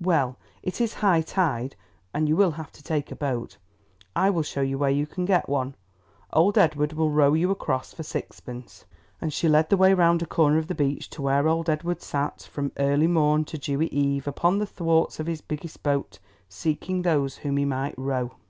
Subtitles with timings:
[0.00, 1.74] Well, it is high tide,
[2.14, 3.56] and you will have to take a boat.
[4.14, 5.74] I will show you where you can get one.
[6.32, 8.84] Old Edward will row you across for sixpence,"
[9.20, 12.02] and she led the way round a corner of the beach to where old Edward
[12.02, 17.02] sat, from early morn to dewy eve, upon the thwarts of his biggest boat, seeking
[17.02, 18.34] those whom he might row.